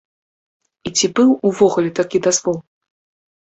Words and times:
І 0.87 0.93
ці 0.97 1.11
быў 1.21 1.29
увогуле 1.51 1.95
такі 2.03 2.25
дазвол? 2.31 2.61